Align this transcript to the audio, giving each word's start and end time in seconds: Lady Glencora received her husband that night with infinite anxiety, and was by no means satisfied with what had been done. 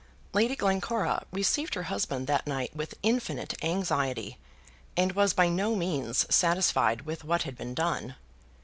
Lady 0.33 0.55
Glencora 0.55 1.25
received 1.31 1.75
her 1.75 1.83
husband 1.83 2.25
that 2.25 2.47
night 2.47 2.75
with 2.75 2.95
infinite 3.03 3.53
anxiety, 3.63 4.39
and 4.97 5.11
was 5.11 5.31
by 5.31 5.47
no 5.47 5.75
means 5.75 6.25
satisfied 6.33 7.01
with 7.03 7.23
what 7.23 7.43
had 7.43 7.55
been 7.55 7.75
done. 7.75 8.15